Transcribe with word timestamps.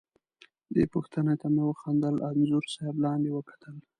دې 0.73 0.83
پوښتنې 0.93 1.35
ته 1.41 1.47
مې 1.53 1.63
وخندل، 1.69 2.15
انځور 2.29 2.63
صاحب 2.73 2.95
لاندې 3.05 3.29
وکتل. 3.33 3.75